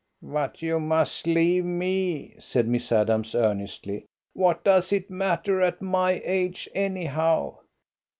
"But 0.23 0.63
you 0.63 0.79
must 0.79 1.27
leave 1.27 1.63
me," 1.63 2.33
said 2.39 2.67
Miss 2.67 2.91
Adams 2.91 3.35
earnestly. 3.35 4.07
"What 4.33 4.63
does 4.63 4.91
it 4.91 5.11
matter 5.11 5.61
at 5.61 5.79
my 5.79 6.19
age, 6.25 6.67
anyhow?" 6.73 7.59